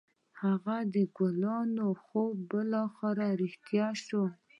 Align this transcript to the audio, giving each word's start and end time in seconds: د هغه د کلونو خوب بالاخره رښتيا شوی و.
د 0.03 0.03
هغه 0.41 0.77
د 0.95 0.97
کلونو 1.17 1.85
خوب 2.03 2.33
بالاخره 2.51 3.27
رښتيا 3.41 3.87
شوی 4.05 4.27
و. 4.29 4.33